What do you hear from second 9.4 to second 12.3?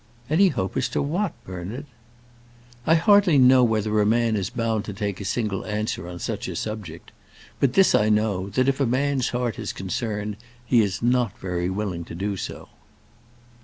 is concerned, he is not very willing to